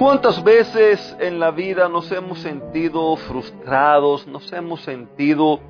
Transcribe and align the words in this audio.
¿Cuántas 0.00 0.42
veces 0.42 1.14
en 1.20 1.38
la 1.38 1.50
vida 1.50 1.90
nos 1.90 2.10
hemos 2.10 2.38
sentido 2.38 3.14
frustrados, 3.16 4.26
nos 4.26 4.50
hemos 4.50 4.80
sentido 4.80 5.60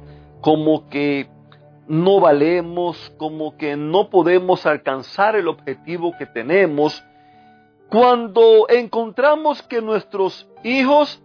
como 0.41 0.89
que 0.89 1.29
no 1.89 2.21
valemos, 2.21 3.13
como 3.17 3.57
que 3.57 3.75
no 3.75 4.09
podemos 4.09 4.67
alcanzar 4.67 5.35
el 5.35 5.49
objetivo 5.49 6.15
que 6.17 6.27
tenemos, 6.27 7.05
cuando 7.89 8.69
encontramos 8.69 9.65
que 9.65 9.83
nuestros 9.83 10.49
hijos 10.63 11.21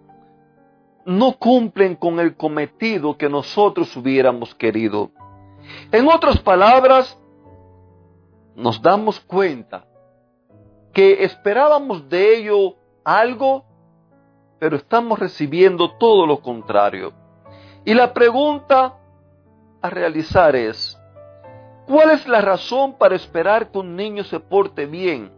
no 1.05 1.37
cumplen 1.37 1.93
con 1.93 2.19
el 2.19 2.35
cometido 2.35 3.19
que 3.19 3.29
nosotros 3.29 3.95
hubiéramos 3.95 4.55
querido? 4.55 5.11
En 5.91 6.07
otras 6.07 6.39
palabras, 6.39 7.15
nos 8.55 8.81
damos 8.81 9.19
cuenta 9.19 9.85
que 10.91 11.23
esperábamos 11.23 12.09
de 12.09 12.39
ello 12.39 12.77
algo, 13.05 13.63
pero 14.59 14.75
estamos 14.75 15.19
recibiendo 15.19 15.91
todo 15.97 16.25
lo 16.25 16.41
contrario. 16.41 17.13
Y 17.85 17.93
la 17.93 18.13
pregunta 18.13 18.95
a 19.81 19.89
realizar 19.89 20.55
es, 20.55 20.99
¿cuál 21.85 22.09
es 22.11 22.27
la 22.27 22.41
razón 22.41 22.97
para 22.97 23.15
esperar 23.15 23.71
que 23.71 23.77
un 23.77 23.95
niño 23.95 24.23
se 24.23 24.39
porte 24.39 24.87
bien? 24.87 25.31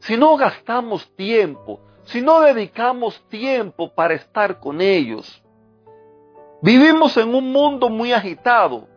Si 0.00 0.16
no 0.16 0.36
gastamos 0.36 1.08
tiempo, 1.14 1.80
si 2.04 2.20
no 2.20 2.40
dedicamos 2.40 3.22
tiempo 3.28 3.94
para 3.94 4.14
estar 4.14 4.58
con 4.58 4.80
ellos. 4.80 5.42
Vivimos 6.60 7.16
en 7.16 7.34
un 7.34 7.52
mundo 7.52 7.88
muy 7.88 8.12
agitado, 8.12 8.88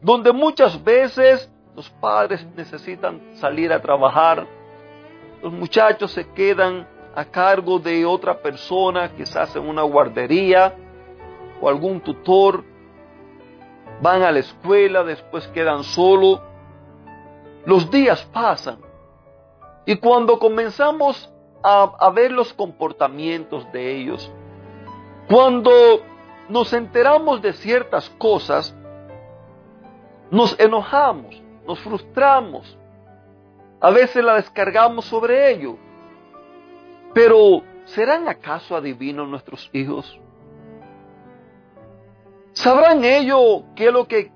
donde 0.00 0.32
muchas 0.32 0.82
veces 0.82 1.52
los 1.74 1.90
padres 1.90 2.46
necesitan 2.56 3.20
salir 3.34 3.72
a 3.72 3.82
trabajar, 3.82 4.46
los 5.42 5.52
muchachos 5.52 6.12
se 6.12 6.26
quedan 6.30 6.86
a 7.16 7.24
cargo 7.24 7.78
de 7.78 8.04
otra 8.04 8.42
persona, 8.42 9.10
quizás 9.16 9.56
en 9.56 9.66
una 9.66 9.82
guardería 9.82 10.74
o 11.62 11.68
algún 11.68 12.02
tutor, 12.02 12.62
van 14.02 14.22
a 14.22 14.30
la 14.30 14.40
escuela, 14.40 15.02
después 15.02 15.48
quedan 15.48 15.82
solos. 15.82 16.42
Los 17.64 17.90
días 17.90 18.22
pasan 18.32 18.80
y 19.86 19.96
cuando 19.96 20.38
comenzamos 20.38 21.32
a, 21.62 21.90
a, 21.98 22.10
ver 22.10 22.32
los 22.32 22.52
comportamientos 22.52 23.72
de 23.72 23.96
ellos, 23.96 24.30
cuando 25.26 25.72
nos 26.50 26.70
enteramos 26.74 27.40
de 27.40 27.54
ciertas 27.54 28.10
cosas, 28.18 28.76
nos 30.30 30.54
enojamos, 30.60 31.42
nos 31.66 31.80
frustramos, 31.80 32.76
a 33.80 33.90
veces 33.90 34.22
la 34.22 34.34
descargamos 34.34 35.06
sobre 35.06 35.50
ellos. 35.50 35.76
Pero, 37.16 37.62
¿serán 37.86 38.28
acaso 38.28 38.76
adivinos 38.76 39.26
nuestros 39.26 39.70
hijos? 39.72 40.20
¿Sabrán 42.52 43.02
ellos 43.06 43.62
qué 43.74 43.86
es 43.86 43.92
lo 43.94 44.06
que 44.06 44.30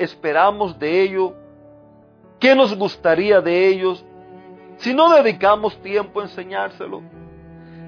esperamos 0.00 0.76
de 0.80 1.02
ellos? 1.02 1.32
¿Qué 2.40 2.56
nos 2.56 2.76
gustaría 2.76 3.40
de 3.40 3.68
ellos? 3.68 4.04
Si 4.78 4.92
no 4.92 5.10
dedicamos 5.10 5.80
tiempo 5.80 6.18
a 6.18 6.24
enseñárselo. 6.24 7.02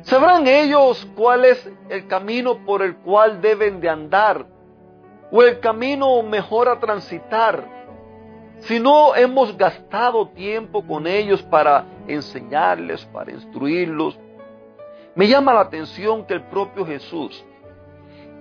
¿Sabrán 0.02 0.46
ellos 0.46 1.04
cuál 1.16 1.44
es 1.44 1.68
el 1.88 2.06
camino 2.06 2.64
por 2.64 2.82
el 2.82 2.98
cual 2.98 3.40
deben 3.40 3.80
de 3.80 3.88
andar? 3.88 4.46
¿O 5.32 5.42
el 5.42 5.58
camino 5.58 6.22
mejor 6.22 6.68
a 6.68 6.78
transitar? 6.78 7.66
Si 8.60 8.78
no 8.78 9.16
hemos 9.16 9.56
gastado 9.58 10.28
tiempo 10.28 10.86
con 10.86 11.08
ellos 11.08 11.42
para 11.42 11.84
enseñarles, 12.06 13.04
para 13.06 13.32
instruirlos, 13.32 14.16
me 15.16 15.26
llama 15.26 15.54
la 15.54 15.62
atención 15.62 16.24
que 16.26 16.34
el 16.34 16.42
propio 16.42 16.86
Jesús, 16.86 17.44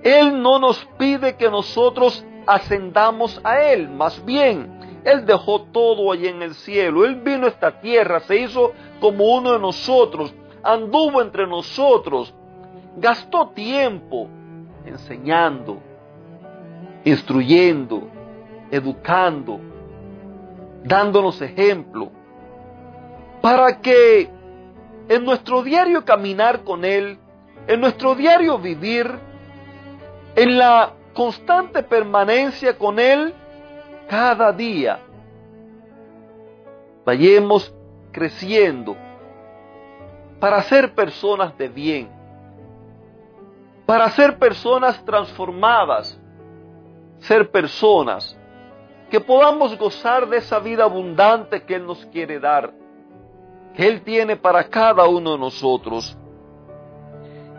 Él 0.03 0.41
no 0.41 0.59
nos 0.59 0.85
pide 0.97 1.35
que 1.35 1.49
nosotros 1.49 2.23
ascendamos 2.45 3.41
a 3.43 3.61
Él, 3.61 3.89
más 3.89 4.23
bien, 4.23 5.01
Él 5.03 5.25
dejó 5.25 5.63
todo 5.63 6.11
allí 6.11 6.27
en 6.27 6.41
el 6.41 6.53
cielo, 6.53 7.05
Él 7.05 7.15
vino 7.15 7.45
a 7.45 7.49
esta 7.49 7.79
tierra, 7.79 8.19
se 8.19 8.37
hizo 8.37 8.73
como 8.99 9.33
uno 9.35 9.53
de 9.53 9.59
nosotros, 9.59 10.35
anduvo 10.61 11.21
entre 11.21 11.47
nosotros, 11.47 12.33
gastó 12.97 13.49
tiempo 13.49 14.27
enseñando, 14.85 15.79
instruyendo, 17.05 18.03
educando, 18.69 19.61
dándonos 20.83 21.41
ejemplo, 21.41 22.11
para 23.41 23.79
que 23.79 24.34
en 25.07 25.23
nuestro 25.23 25.61
diario 25.63 26.03
caminar 26.03 26.63
con 26.63 26.83
Él, 26.83 27.19
en 27.67 27.79
nuestro 27.79 28.15
diario 28.15 28.57
vivir, 28.57 29.11
en 30.35 30.57
la 30.57 30.93
constante 31.13 31.83
permanencia 31.83 32.77
con 32.77 32.99
Él, 32.99 33.33
cada 34.09 34.51
día. 34.51 34.99
Vayamos 37.05 37.73
creciendo 38.11 38.95
para 40.39 40.61
ser 40.63 40.93
personas 40.93 41.57
de 41.57 41.69
bien, 41.69 42.09
para 43.85 44.09
ser 44.09 44.37
personas 44.37 45.03
transformadas, 45.05 46.19
ser 47.19 47.49
personas 47.51 48.37
que 49.09 49.19
podamos 49.19 49.77
gozar 49.77 50.27
de 50.27 50.37
esa 50.37 50.59
vida 50.59 50.83
abundante 50.83 51.63
que 51.63 51.75
Él 51.75 51.85
nos 51.85 52.05
quiere 52.07 52.39
dar 52.39 52.73
Él 53.77 54.01
tiene 54.01 54.37
para 54.37 54.63
cada 54.69 55.05
uno 55.07 55.33
de 55.33 55.37
nosotros. 55.37 56.17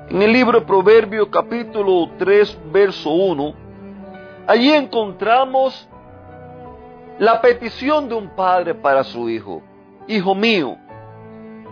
En 0.09 0.23
el 0.23 0.33
libro 0.33 0.61
de 0.61 0.67
Proverbios 0.67 1.29
capítulo 1.29 2.09
3, 2.19 2.59
verso 2.73 3.11
1, 3.11 3.55
allí 4.47 4.73
encontramos 4.73 5.89
la 7.19 7.41
petición 7.41 8.09
de 8.09 8.15
un 8.15 8.29
padre 8.31 8.75
para 8.75 9.05
su 9.05 9.29
hijo. 9.29 9.63
Hijo 10.07 10.35
mío, 10.35 10.77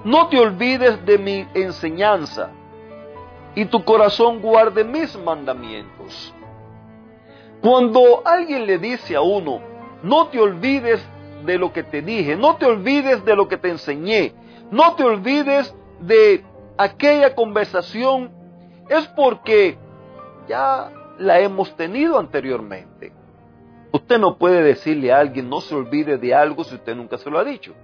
no 0.05 0.29
te 0.29 0.39
olvides 0.39 1.05
de 1.07 1.17
mi 1.17 1.47
enseñanza 1.55 2.51
y 3.55 3.65
tu 3.67 3.83
corazón 3.85 4.41
guarde 4.41 4.85
mis 4.85 5.17
mandamientos. 5.19 6.35
Cuando 7.63 8.21
alguien 8.27 8.67
le 8.67 8.79
dice 8.79 9.17
a 9.17 9.23
uno, 9.23 9.61
no 10.03 10.27
te 10.27 10.39
olvides 10.39 11.03
de 11.45 11.59
lo 11.59 11.73
que 11.73 11.83
te 11.83 12.03
dije, 12.03 12.37
no 12.37 12.57
te 12.57 12.67
olvides 12.67 13.25
de 13.25 13.37
lo 13.37 13.49
que 13.49 13.57
te 13.57 13.71
enseñé, 13.71 14.35
no 14.71 14.95
te 14.95 15.05
olvides 15.05 15.75
de 16.01 16.45
aquella 16.77 17.35
conversación, 17.35 18.31
es 18.89 19.07
porque 19.09 19.79
ya 20.49 20.91
la 21.19 21.41
hemos 21.41 21.75
tenido 21.77 22.19
anteriormente. 22.19 23.13
Usted 23.93 24.19
no 24.19 24.37
puede 24.37 24.63
decirle 24.63 25.13
a 25.13 25.21
alguien 25.21 25.49
no 25.49 25.61
se 25.61 25.75
olvide 25.75 26.19
de 26.19 26.35
algo 26.35 26.65
si 26.65 26.75
usted 26.75 26.97
nunca 26.97 27.17
se 27.17 27.31
lo 27.31 27.39
ha 27.39 27.45
dicho. 27.45 27.75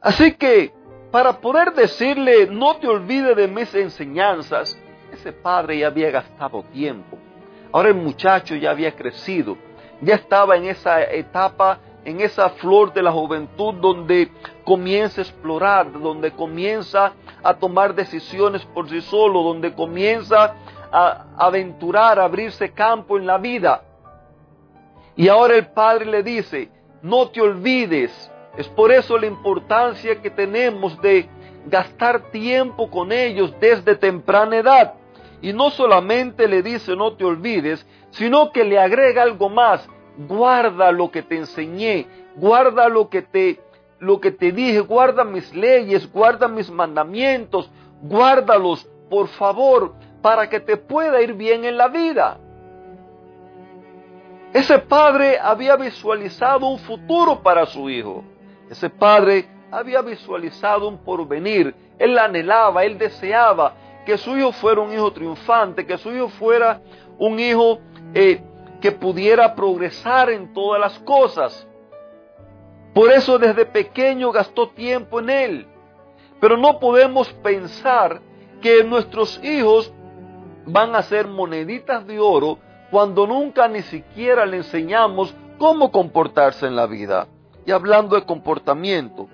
Así 0.00 0.32
que 0.32 0.72
para 1.10 1.40
poder 1.40 1.72
decirle 1.74 2.46
no 2.46 2.76
te 2.76 2.88
olvides 2.88 3.36
de 3.36 3.46
mis 3.46 3.72
enseñanzas, 3.74 4.76
ese 5.12 5.32
padre 5.32 5.78
ya 5.78 5.88
había 5.88 6.10
gastado 6.10 6.64
tiempo. 6.72 7.18
Ahora 7.72 7.90
el 7.90 7.94
muchacho 7.94 8.56
ya 8.56 8.70
había 8.70 8.96
crecido 8.96 9.56
ya 10.00 10.14
estaba 10.14 10.56
en 10.56 10.66
esa 10.66 11.02
etapa, 11.02 11.78
en 12.04 12.20
esa 12.20 12.50
flor 12.50 12.92
de 12.92 13.02
la 13.02 13.12
juventud 13.12 13.74
donde 13.74 14.30
comienza 14.64 15.20
a 15.20 15.24
explorar, 15.24 15.92
donde 15.92 16.30
comienza 16.32 17.12
a 17.42 17.54
tomar 17.54 17.94
decisiones 17.94 18.64
por 18.66 18.88
sí 18.88 19.00
solo, 19.00 19.42
donde 19.42 19.72
comienza 19.74 20.54
a 20.92 21.26
aventurar, 21.36 22.18
a 22.18 22.24
abrirse 22.24 22.72
campo 22.72 23.16
en 23.18 23.26
la 23.26 23.38
vida. 23.38 23.82
Y 25.16 25.28
ahora 25.28 25.56
el 25.56 25.66
Padre 25.66 26.06
le 26.06 26.22
dice, 26.22 26.70
no 27.02 27.28
te 27.28 27.40
olvides. 27.40 28.30
Es 28.56 28.68
por 28.68 28.90
eso 28.90 29.18
la 29.18 29.26
importancia 29.26 30.20
que 30.20 30.30
tenemos 30.30 31.00
de 31.00 31.28
gastar 31.66 32.30
tiempo 32.30 32.90
con 32.90 33.12
ellos 33.12 33.54
desde 33.60 33.94
temprana 33.94 34.56
edad. 34.56 34.94
Y 35.42 35.52
no 35.52 35.70
solamente 35.70 36.48
le 36.48 36.62
dice 36.62 36.94
no 36.96 37.14
te 37.14 37.24
olvides, 37.24 37.86
sino 38.10 38.52
que 38.52 38.64
le 38.64 38.78
agrega 38.78 39.22
algo 39.22 39.48
más, 39.48 39.88
guarda 40.28 40.92
lo 40.92 41.10
que 41.10 41.22
te 41.22 41.36
enseñé, 41.36 42.06
guarda 42.36 42.88
lo 42.88 43.08
que 43.08 43.22
te, 43.22 43.60
lo 43.98 44.20
que 44.20 44.30
te 44.30 44.52
dije, 44.52 44.80
guarda 44.80 45.24
mis 45.24 45.54
leyes, 45.54 46.10
guarda 46.12 46.48
mis 46.48 46.70
mandamientos, 46.70 47.70
guárdalos, 48.02 48.86
por 49.08 49.28
favor, 49.28 49.94
para 50.22 50.48
que 50.48 50.60
te 50.60 50.76
pueda 50.76 51.22
ir 51.22 51.34
bien 51.34 51.64
en 51.64 51.76
la 51.76 51.88
vida. 51.88 52.38
Ese 54.52 54.78
padre 54.80 55.38
había 55.38 55.76
visualizado 55.76 56.66
un 56.66 56.78
futuro 56.80 57.40
para 57.40 57.66
su 57.66 57.88
hijo. 57.88 58.24
Ese 58.68 58.90
padre 58.90 59.48
había 59.70 60.02
visualizado 60.02 60.88
un 60.88 60.98
porvenir. 60.98 61.74
Él 61.98 62.18
anhelaba, 62.18 62.84
él 62.84 62.98
deseaba 62.98 63.74
que 64.10 64.18
su 64.18 64.36
hijo 64.36 64.50
fuera 64.50 64.80
un 64.80 64.92
hijo 64.92 65.12
triunfante, 65.12 65.86
que 65.86 65.96
su 65.96 66.10
hijo 66.12 66.28
fuera 66.30 66.80
un 67.16 67.38
hijo 67.38 67.78
eh, 68.12 68.42
que 68.80 68.90
pudiera 68.90 69.54
progresar 69.54 70.30
en 70.30 70.52
todas 70.52 70.80
las 70.80 70.98
cosas. 70.98 71.68
Por 72.92 73.12
eso 73.12 73.38
desde 73.38 73.66
pequeño 73.66 74.32
gastó 74.32 74.70
tiempo 74.70 75.20
en 75.20 75.30
él. 75.30 75.68
Pero 76.40 76.56
no 76.56 76.80
podemos 76.80 77.32
pensar 77.34 78.20
que 78.60 78.82
nuestros 78.82 79.38
hijos 79.44 79.92
van 80.66 80.96
a 80.96 81.02
ser 81.02 81.28
moneditas 81.28 82.04
de 82.04 82.18
oro 82.18 82.58
cuando 82.90 83.28
nunca 83.28 83.68
ni 83.68 83.82
siquiera 83.82 84.44
le 84.44 84.56
enseñamos 84.56 85.32
cómo 85.56 85.92
comportarse 85.92 86.66
en 86.66 86.74
la 86.74 86.86
vida. 86.86 87.28
Y 87.64 87.70
hablando 87.70 88.16
de 88.16 88.26
comportamiento, 88.26 89.28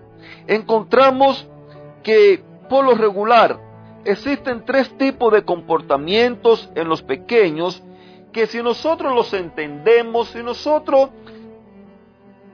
encontramos 0.47 1.49
que 2.03 2.45
por 2.69 2.85
lo 2.85 2.93
regular 2.93 3.66
existen 4.07 4.65
tres 4.65 4.97
tipos 4.97 5.33
de 5.33 5.45
comportamientos 5.45 6.71
en 6.75 6.89
los 6.89 7.03
pequeños 7.03 7.83
que 8.33 8.47
si 8.47 8.63
nosotros 8.63 9.15
los 9.15 9.33
entendemos, 9.33 10.29
si 10.29 10.43
nosotros 10.43 11.11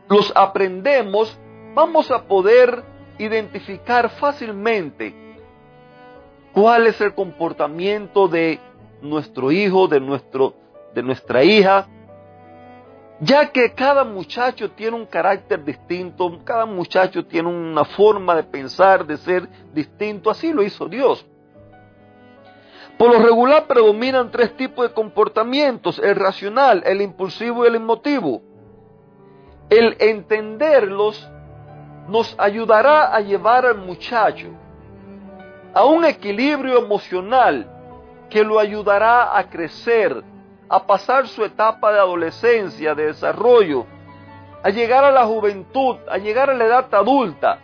los 0.09 0.33
aprendemos, 0.35 1.37
vamos 1.75 2.11
a 2.11 2.25
poder 2.25 2.85
identificar 3.19 4.11
fácilmente 4.11 5.15
cuál 6.53 6.87
es 6.87 7.01
el 7.01 7.15
comportamiento 7.15 8.29
de 8.29 8.61
nuestro 9.01 9.51
hijo, 9.51 9.89
de, 9.89 10.01
nuestro, 10.01 10.55
de 10.95 11.03
nuestra 11.03 11.43
hija, 11.43 11.89
ya 13.21 13.51
que 13.51 13.73
cada 13.73 14.05
muchacho 14.05 14.71
tiene 14.73 14.97
un 14.97 15.07
carácter 15.07 15.65
distinto, 15.65 16.41
cada 16.45 16.67
muchacho 16.67 17.25
tiene 17.25 17.49
una 17.49 17.85
forma 17.85 18.35
de 18.35 18.43
pensar, 18.45 19.07
de 19.07 19.17
ser 19.17 19.49
distinto, 19.73 20.31
así 20.31 20.53
lo 20.53 20.63
hizo 20.63 20.89
Dios. 20.89 21.27
Por 23.03 23.11
lo 23.11 23.19
regular 23.19 23.67
predominan 23.67 24.31
tres 24.31 24.57
tipos 24.57 24.89
de 24.89 24.95
comportamientos, 24.95 25.99
el 25.99 26.15
racional, 26.15 26.85
el 26.87 27.03
impulsivo 27.03 27.65
y 27.65 27.67
el 27.67 27.75
emotivo. 27.75 28.43
El 29.69 29.97
entenderlos 29.99 31.29
nos 32.07 32.33
ayudará 32.39 33.13
a 33.13 33.19
llevar 33.19 33.67
al 33.67 33.79
muchacho 33.79 34.51
a 35.75 35.85
un 35.85 36.05
equilibrio 36.05 36.79
emocional 36.79 37.69
que 38.31 38.45
lo 38.45 38.61
ayudará 38.61 39.37
a 39.37 39.51
crecer, 39.51 40.23
a 40.69 40.87
pasar 40.87 41.27
su 41.27 41.45
etapa 41.45 41.93
de 41.93 41.99
adolescencia, 41.99 42.95
de 42.95 43.07
desarrollo, 43.07 43.85
a 44.63 44.71
llegar 44.71 45.03
a 45.03 45.11
la 45.11 45.27
juventud, 45.27 45.97
a 46.09 46.19
llegar 46.19 46.51
a 46.51 46.55
la 46.55 46.67
edad 46.67 46.95
adulta, 46.95 47.59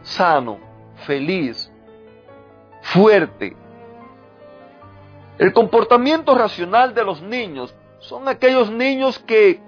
sano, 0.00 0.56
feliz, 1.04 1.70
fuerte. 2.80 3.63
El 5.38 5.52
comportamiento 5.52 6.34
racional 6.34 6.94
de 6.94 7.04
los 7.04 7.20
niños 7.22 7.74
son 7.98 8.28
aquellos 8.28 8.70
niños 8.70 9.18
que 9.20 9.60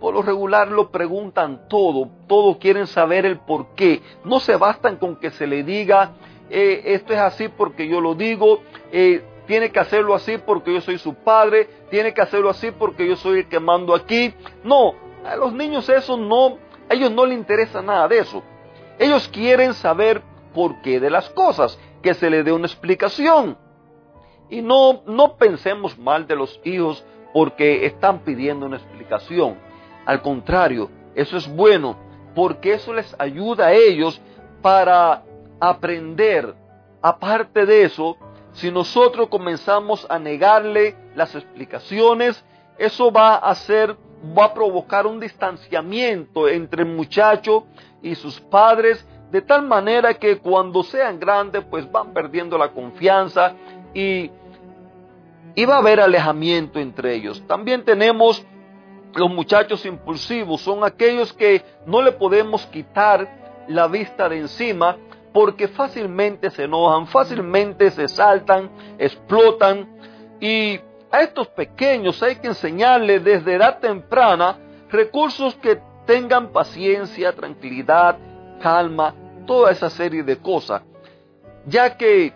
por 0.00 0.14
lo 0.14 0.22
regular 0.22 0.68
lo 0.68 0.90
preguntan 0.90 1.68
todo, 1.68 2.08
todo 2.26 2.58
quieren 2.58 2.86
saber 2.86 3.26
el 3.26 3.38
por 3.38 3.74
qué. 3.74 4.00
No 4.24 4.40
se 4.40 4.56
bastan 4.56 4.96
con 4.96 5.16
que 5.16 5.30
se 5.30 5.46
le 5.46 5.62
diga 5.62 6.12
eh, 6.48 6.94
esto 6.94 7.12
es 7.12 7.20
así 7.20 7.48
porque 7.48 7.86
yo 7.86 8.00
lo 8.00 8.14
digo, 8.14 8.62
eh, 8.90 9.22
tiene 9.46 9.70
que 9.70 9.78
hacerlo 9.78 10.14
así 10.14 10.38
porque 10.38 10.72
yo 10.72 10.80
soy 10.80 10.98
su 10.98 11.14
padre, 11.14 11.68
tiene 11.90 12.12
que 12.12 12.20
hacerlo 12.20 12.50
así 12.50 12.72
porque 12.72 13.06
yo 13.06 13.16
soy 13.16 13.40
el 13.40 13.48
que 13.48 13.60
mando 13.60 13.94
aquí. 13.94 14.34
No, 14.64 14.94
a 15.24 15.36
los 15.36 15.52
niños 15.52 15.88
eso 15.88 16.16
no, 16.16 16.58
a 16.88 16.94
ellos 16.94 17.10
no 17.12 17.24
les 17.24 17.38
interesa 17.38 17.82
nada 17.82 18.08
de 18.08 18.18
eso. 18.18 18.42
Ellos 18.98 19.28
quieren 19.28 19.74
saber 19.74 20.22
por 20.54 20.80
qué 20.82 20.98
de 20.98 21.10
las 21.10 21.30
cosas, 21.30 21.78
que 22.02 22.14
se 22.14 22.30
le 22.30 22.42
dé 22.42 22.52
una 22.52 22.66
explicación. 22.66 23.56
Y 24.50 24.62
no, 24.62 25.02
no 25.06 25.36
pensemos 25.36 25.98
mal 25.98 26.26
de 26.26 26.36
los 26.36 26.60
hijos 26.64 27.04
porque 27.32 27.86
están 27.86 28.20
pidiendo 28.20 28.66
una 28.66 28.76
explicación. 28.76 29.56
Al 30.04 30.22
contrario, 30.22 30.90
eso 31.14 31.36
es 31.36 31.48
bueno 31.48 31.96
porque 32.34 32.74
eso 32.74 32.92
les 32.92 33.14
ayuda 33.18 33.66
a 33.66 33.72
ellos 33.72 34.20
para 34.62 35.22
aprender. 35.58 36.54
Aparte 37.02 37.66
de 37.66 37.84
eso, 37.84 38.16
si 38.52 38.70
nosotros 38.70 39.28
comenzamos 39.28 40.06
a 40.08 40.18
negarle 40.18 40.96
las 41.14 41.34
explicaciones, 41.34 42.44
eso 42.78 43.10
va 43.12 43.34
a 43.34 43.50
hacer, 43.50 43.96
va 44.36 44.46
a 44.46 44.54
provocar 44.54 45.06
un 45.06 45.20
distanciamiento 45.20 46.48
entre 46.48 46.82
el 46.82 46.88
muchacho 46.88 47.66
y 48.02 48.14
sus 48.14 48.40
padres, 48.40 49.06
de 49.30 49.42
tal 49.42 49.62
manera 49.62 50.14
que 50.14 50.38
cuando 50.38 50.82
sean 50.82 51.20
grandes, 51.20 51.64
pues 51.70 51.90
van 51.90 52.12
perdiendo 52.12 52.58
la 52.58 52.68
confianza 52.68 53.54
y, 53.94 54.30
y 55.54 55.64
va 55.64 55.76
a 55.76 55.78
haber 55.78 56.00
alejamiento 56.00 56.80
entre 56.80 57.14
ellos. 57.14 57.42
También 57.46 57.84
tenemos 57.84 58.44
los 59.14 59.30
muchachos 59.30 59.84
impulsivos, 59.86 60.60
son 60.60 60.84
aquellos 60.84 61.32
que 61.32 61.62
no 61.86 62.02
le 62.02 62.12
podemos 62.12 62.66
quitar 62.66 63.64
la 63.68 63.86
vista 63.86 64.28
de 64.28 64.38
encima 64.38 64.96
porque 65.32 65.68
fácilmente 65.68 66.50
se 66.50 66.64
enojan, 66.64 67.06
fácilmente 67.06 67.90
se 67.90 68.08
saltan, 68.08 68.70
explotan 68.98 69.88
y 70.40 70.80
a 71.12 71.22
estos 71.22 71.48
pequeños 71.48 72.22
hay 72.22 72.36
que 72.36 72.48
enseñarles 72.48 73.22
desde 73.24 73.54
edad 73.54 73.78
temprana 73.78 74.58
recursos 74.90 75.54
que 75.56 75.80
tengan 76.06 76.50
paciencia, 76.50 77.32
tranquilidad, 77.32 78.16
calma, 78.60 79.14
toda 79.46 79.72
esa 79.72 79.90
serie 79.90 80.22
de 80.22 80.36
cosas, 80.36 80.82
ya 81.66 81.96
que 81.96 82.32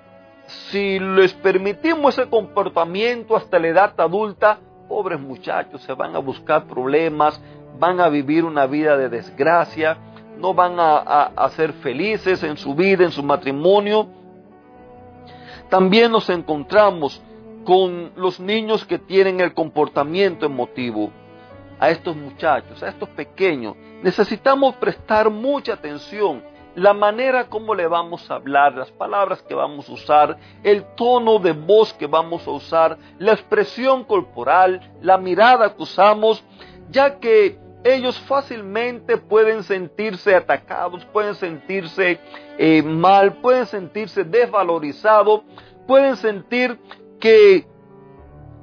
si 0.47 0.99
les 0.99 1.32
permitimos 1.35 2.19
ese 2.19 2.29
comportamiento 2.29 3.37
hasta 3.37 3.59
la 3.59 3.69
edad 3.69 4.00
adulta, 4.00 4.59
pobres 4.88 5.21
muchachos 5.21 5.83
se 5.83 5.93
van 5.95 6.14
a 6.14 6.19
buscar 6.19 6.66
problemas, 6.66 7.40
van 7.78 8.00
a 8.00 8.09
vivir 8.09 8.45
una 8.45 8.66
vida 8.66 8.97
de 8.97 9.09
desgracia, 9.09 9.97
no 10.38 10.54
van 10.54 10.75
a, 10.78 11.49
ser 11.50 11.73
felices 11.75 12.43
en 12.43 12.57
su 12.57 12.75
vida, 12.75 13.04
en 13.04 13.12
su 13.12 13.23
matrimonio. 13.23 14.09
También 15.69 16.12
nos 16.12 16.28
encontramos 16.28 17.23
con 17.64 18.12
los 18.16 18.40
niños 18.40 18.85
que 18.85 18.99
tienen 18.99 19.40
el 19.40 19.54
comportamiento 19.54 20.47
emotivo. 20.47 21.11
A 21.81 21.90
estos 21.90 22.16
muchachos, 22.16 22.83
a 22.83 22.88
estos 22.88 23.09
pequeños, 23.11 23.76
necesitamos 24.04 24.76
prestar 24.76 25.30
mucha 25.30 25.73
atención. 25.73 26.42
La 26.75 26.92
manera 26.92 27.49
como 27.49 27.75
le 27.75 27.87
vamos 27.87 28.30
a 28.30 28.34
hablar, 28.34 28.75
las 28.75 28.90
palabras 28.90 29.40
que 29.42 29.54
vamos 29.54 29.88
a 29.88 29.92
usar, 29.92 30.37
el 30.62 30.84
tono 30.94 31.38
de 31.38 31.52
voz 31.52 31.94
que 31.94 32.06
vamos 32.06 32.46
a 32.46 32.50
usar, 32.50 32.99
la 33.18 33.32
expresión 33.32 34.04
corporal, 34.04 34.92
la 35.00 35.16
mirada 35.16 35.75
que 35.75 35.82
usamos, 35.82 36.44
ya 36.90 37.18
que 37.18 37.58
ellos 37.82 38.18
fácilmente 38.20 39.16
pueden 39.16 39.62
sentirse 39.62 40.34
atacados, 40.34 41.06
pueden 41.06 41.34
sentirse 41.34 42.20
eh, 42.58 42.82
mal, 42.82 43.34
pueden 43.40 43.64
sentirse 43.64 44.23
desvalorizados, 44.23 45.42
pueden 45.87 46.16
sentir 46.16 46.78
que 47.18 47.66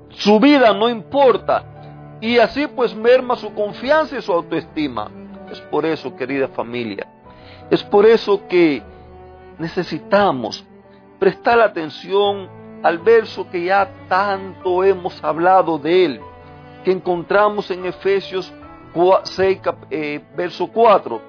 su 0.10 0.40
vida 0.40 0.72
no 0.76 0.88
importa 0.88 2.20
y 2.22 2.38
así 2.38 2.68
pues 2.68 2.94
merma 2.94 3.36
su 3.36 3.52
confianza 3.56 4.20
y 4.20 4.22
su 4.22 4.32
autoestima. 4.32 5.10
Es 5.52 5.62
por 5.62 5.86
eso, 5.86 6.16
querida 6.16 6.48
familia, 6.48 7.08
es 7.70 7.84
por 7.84 8.06
eso 8.06 8.48
que 8.48 8.82
necesitamos 9.58 10.66
prestar 11.20 11.60
atención 11.60 12.50
al 12.84 12.98
verso 12.98 13.50
que 13.50 13.66
ya 13.66 13.88
tanto 14.08 14.84
hemos 14.84 15.24
hablado 15.24 15.78
de 15.78 16.06
él, 16.06 16.22
que 16.84 16.92
encontramos 16.92 17.70
en 17.70 17.86
Efesios 17.86 18.52
6, 19.24 19.62
eh, 19.90 20.22
verso 20.36 20.68
4, 20.68 21.22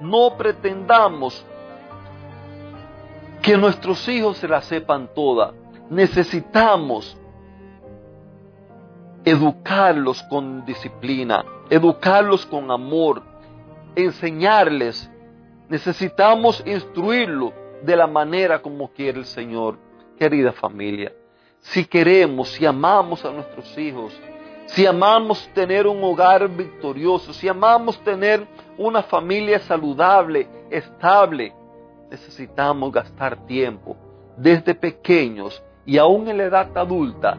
no 0.00 0.36
pretendamos 0.36 1.44
que 3.42 3.56
nuestros 3.56 4.08
hijos 4.08 4.38
se 4.38 4.48
la 4.48 4.62
sepan 4.62 5.08
toda. 5.14 5.52
Necesitamos 5.90 7.16
educarlos 9.24 10.22
con 10.24 10.64
disciplina, 10.64 11.44
educarlos 11.70 12.46
con 12.46 12.70
amor, 12.70 13.22
enseñarles. 13.96 15.10
Necesitamos 15.68 16.62
instruirlo 16.66 17.52
de 17.82 17.96
la 17.96 18.06
manera 18.06 18.60
como 18.60 18.90
quiere 18.90 19.18
el 19.18 19.24
Señor. 19.26 19.78
Querida 20.18 20.52
familia, 20.52 21.12
si 21.58 21.84
queremos, 21.84 22.50
si 22.50 22.64
amamos 22.64 23.24
a 23.24 23.32
nuestros 23.32 23.76
hijos, 23.76 24.16
si 24.66 24.86
amamos 24.86 25.50
tener 25.52 25.88
un 25.88 26.04
hogar 26.04 26.48
victorioso, 26.48 27.32
si 27.32 27.48
amamos 27.48 27.98
tener 28.04 28.46
una 28.78 29.02
familia 29.02 29.58
saludable, 29.58 30.46
estable, 30.70 31.52
necesitamos 32.10 32.92
gastar 32.92 33.44
tiempo 33.46 33.96
desde 34.36 34.74
pequeños 34.76 35.60
y 35.84 35.98
aún 35.98 36.28
en 36.28 36.38
la 36.38 36.44
edad 36.44 36.78
adulta, 36.78 37.38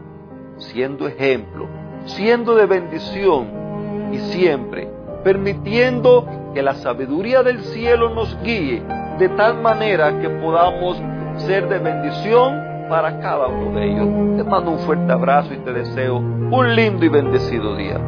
siendo 0.58 1.08
ejemplo, 1.08 1.66
siendo 2.04 2.54
de 2.54 2.66
bendición 2.66 4.10
y 4.12 4.18
siempre 4.18 4.96
permitiendo 5.26 6.24
que 6.56 6.62
la 6.62 6.74
sabiduría 6.76 7.42
del 7.42 7.60
cielo 7.64 8.08
nos 8.14 8.34
guíe 8.42 8.82
de 9.18 9.28
tal 9.28 9.60
manera 9.60 10.18
que 10.22 10.30
podamos 10.30 10.96
ser 11.36 11.68
de 11.68 11.78
bendición 11.78 12.88
para 12.88 13.20
cada 13.20 13.46
uno 13.48 13.78
de 13.78 13.84
ellos. 13.84 14.38
Te 14.38 14.42
mando 14.42 14.70
un 14.70 14.78
fuerte 14.78 15.12
abrazo 15.12 15.52
y 15.52 15.58
te 15.58 15.70
deseo 15.74 16.16
un 16.16 16.74
lindo 16.74 17.04
y 17.04 17.08
bendecido 17.10 17.76
día. 17.76 18.00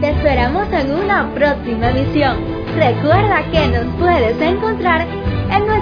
Te 0.00 0.10
esperamos 0.10 0.66
en 0.72 0.94
una 0.96 1.32
próxima 1.32 1.90
emisión. 1.90 2.38
Recuerda 2.76 3.44
que 3.52 3.68
nos 3.68 3.86
puedes 4.00 4.40
encontrar 4.40 5.02
en 5.02 5.27